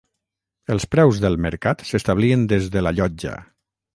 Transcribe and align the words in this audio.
Els 0.75 0.85
preus 0.95 1.19
del 1.25 1.37
mercat 1.47 1.85
s'establien 1.91 2.47
des 2.53 2.73
de 2.77 2.85
la 2.87 2.97
llotja. 3.01 3.37